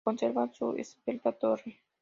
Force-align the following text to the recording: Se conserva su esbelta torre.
Se 0.01 0.03
conserva 0.03 0.49
su 0.51 0.73
esbelta 0.77 1.31
torre. 1.31 1.79